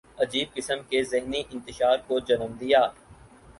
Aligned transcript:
عجیب 0.19 0.47
قسم 0.53 0.79
کے 0.89 1.03
ذہنی 1.03 1.41
انتشار 1.51 1.97
کو 2.07 2.19
جنم 2.19 2.53
دیا۔ 2.59 2.81